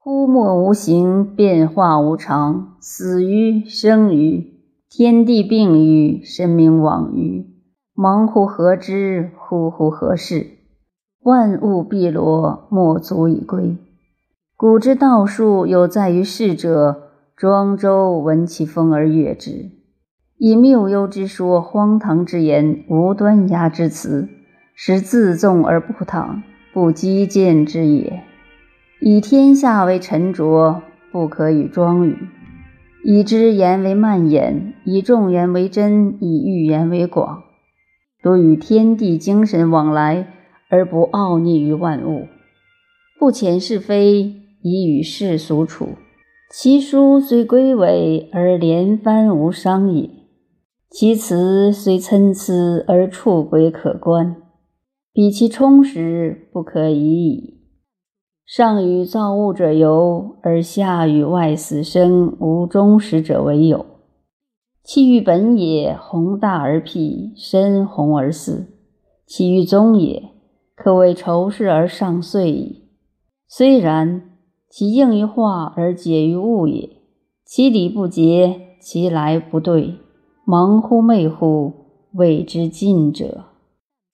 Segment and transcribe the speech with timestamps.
[0.00, 4.46] 忽莫无形，变化无常，死于生于，
[4.88, 7.44] 天地病于，神明往于，
[7.94, 9.32] 忙乎何之？
[9.36, 10.46] 呼乎何事？
[11.24, 13.76] 万物毕罗，莫足以归。
[14.56, 19.72] 古之道术有在于世者，庄周闻其风而悦之，
[20.38, 24.28] 以谬幽之说，荒唐之言，无端崖之词，
[24.74, 28.22] 使自纵而不淌，不积见之也。
[29.00, 32.16] 以天下为沉着，不可与庄语；
[33.04, 37.44] 以知言为蔓延，以众言为真，以欲言为广。
[38.20, 40.26] 多与天地精神往来，
[40.68, 42.26] 而不傲逆于万物；
[43.20, 45.90] 不遣是非，以与世俗处。
[46.50, 50.10] 其书虽归伪，而连番无伤也；
[50.90, 54.34] 其辞虽参差，而触轨可观。
[55.12, 57.57] 比其充实，不可已矣。
[58.48, 63.84] 上与造物者游，而下与外死生无终始者为有。
[64.82, 68.68] 气欲本也，宏大而辟，深宏而肆；
[69.26, 70.30] 其于宗也，
[70.74, 72.84] 可谓仇视而上遂矣。
[73.46, 74.22] 虽然，
[74.70, 76.88] 其应于化而解于物也。
[77.44, 79.96] 其理不竭，其来不对，
[80.46, 81.74] 忙乎昧乎，
[82.14, 83.44] 谓之尽者。